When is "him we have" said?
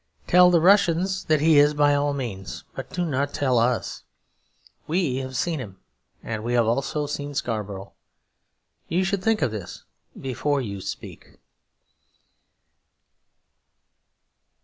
5.59-6.65